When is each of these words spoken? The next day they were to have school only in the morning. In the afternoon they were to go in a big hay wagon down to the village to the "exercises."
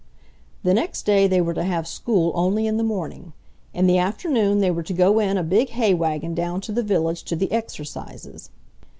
The 0.63 0.73
next 0.73 1.03
day 1.05 1.27
they 1.27 1.41
were 1.41 1.53
to 1.53 1.63
have 1.63 1.87
school 1.87 2.31
only 2.33 2.65
in 2.65 2.77
the 2.77 2.83
morning. 2.83 3.33
In 3.71 3.85
the 3.85 3.99
afternoon 3.99 4.57
they 4.59 4.71
were 4.71 4.81
to 4.81 4.93
go 4.93 5.19
in 5.19 5.37
a 5.37 5.43
big 5.43 5.69
hay 5.69 5.93
wagon 5.93 6.33
down 6.33 6.59
to 6.61 6.71
the 6.71 6.81
village 6.81 7.21
to 7.25 7.35
the 7.35 7.51
"exercises." 7.51 8.49